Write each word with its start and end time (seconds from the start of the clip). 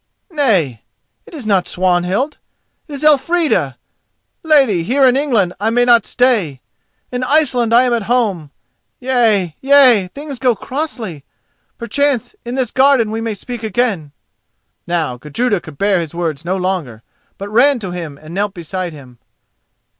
Nay, 0.31 0.81
it 1.27 1.35
is 1.35 1.45
not 1.45 1.67
Swanhild, 1.67 2.39
it 2.87 2.93
is 2.93 3.03
Elfrida; 3.03 3.77
lady, 4.41 4.81
here 4.81 5.05
in 5.05 5.15
England 5.15 5.53
I 5.59 5.69
may 5.69 5.85
not 5.85 6.07
stay. 6.07 6.59
In 7.11 7.23
Iceland 7.23 7.71
I 7.71 7.83
am 7.83 7.93
at 7.93 8.09
home. 8.09 8.49
Yea, 8.99 9.55
yea, 9.61 10.07
things 10.07 10.39
go 10.39 10.55
crossly; 10.55 11.23
perchance 11.77 12.33
in 12.43 12.55
this 12.55 12.71
garden 12.71 13.11
we 13.11 13.21
may 13.21 13.35
speak 13.35 13.61
again!" 13.61 14.11
Now 14.87 15.17
Gudruda 15.17 15.61
could 15.61 15.77
bear 15.77 15.99
his 15.99 16.15
words 16.15 16.43
no 16.43 16.57
longer, 16.57 17.03
bur 17.37 17.49
ran 17.49 17.77
to 17.77 17.91
him 17.91 18.17
and 18.19 18.33
knelt 18.33 18.55
beside 18.55 18.93
him. 18.93 19.19